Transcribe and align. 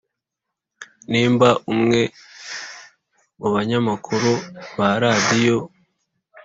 nibwo 1.11 1.49
umwe 1.73 1.99
mu 3.39 3.47
banyamakuru 3.53 4.31
ba 4.77 4.89
radiyo 5.01 5.59